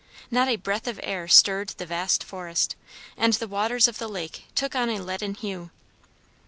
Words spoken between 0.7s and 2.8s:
of air stirred the vast forest,